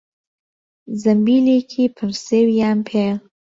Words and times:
زەمبیلێکی 1.01 1.85
پڕ 1.95 2.09
سێویان 2.25 2.79
پێیە. 2.87 3.15